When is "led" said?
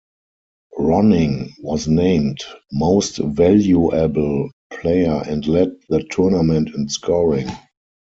5.45-5.75